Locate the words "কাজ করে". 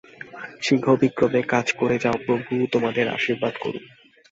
1.43-1.97